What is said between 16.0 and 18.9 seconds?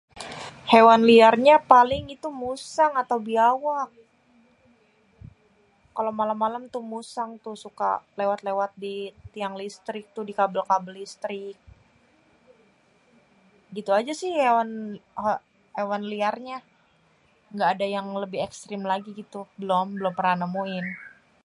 liarnya gaada yang lebih ekstrim